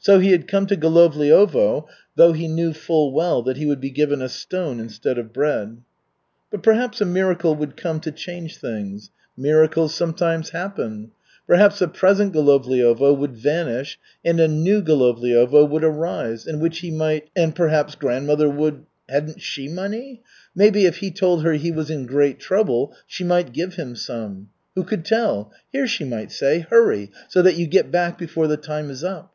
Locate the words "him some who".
23.74-24.82